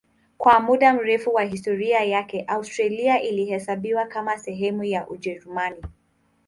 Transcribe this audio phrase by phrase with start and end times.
[0.37, 5.83] Kwa muda mrefu wa historia yake Austria ilihesabiwa kama sehemu ya Ujerumani.